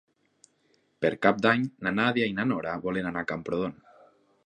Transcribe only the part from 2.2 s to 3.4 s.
i na Nora voldrien anar a